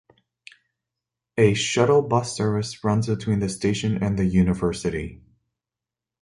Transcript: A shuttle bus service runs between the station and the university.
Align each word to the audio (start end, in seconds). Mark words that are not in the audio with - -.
A 1.37 1.53
shuttle 1.53 2.01
bus 2.01 2.35
service 2.35 2.83
runs 2.83 3.05
between 3.05 3.37
the 3.37 3.47
station 3.49 4.01
and 4.03 4.17
the 4.17 4.25
university. 4.25 5.21